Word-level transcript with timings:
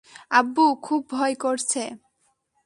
আব্বু, 0.31 0.65
খুব 0.83 1.01
ভয় 1.11 1.35
করছে! 1.35 1.81